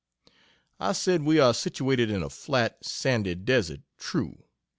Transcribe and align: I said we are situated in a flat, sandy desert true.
I 0.79 0.93
said 0.93 1.21
we 1.21 1.39
are 1.39 1.53
situated 1.53 2.09
in 2.09 2.23
a 2.23 2.29
flat, 2.31 2.83
sandy 2.83 3.35
desert 3.35 3.81
true. 3.99 4.45